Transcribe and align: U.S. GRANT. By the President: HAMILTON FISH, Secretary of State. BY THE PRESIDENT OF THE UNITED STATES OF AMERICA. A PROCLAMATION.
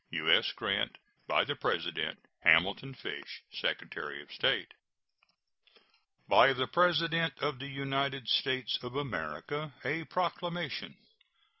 U.S. 0.09 0.51
GRANT. 0.53 0.97
By 1.27 1.43
the 1.43 1.55
President: 1.55 2.25
HAMILTON 2.39 2.95
FISH, 2.95 3.43
Secretary 3.51 4.19
of 4.23 4.31
State. 4.31 4.73
BY 6.27 6.53
THE 6.53 6.65
PRESIDENT 6.65 7.37
OF 7.37 7.59
THE 7.59 7.67
UNITED 7.67 8.27
STATES 8.27 8.79
OF 8.81 8.95
AMERICA. 8.95 9.73
A 9.85 10.05
PROCLAMATION. 10.05 10.97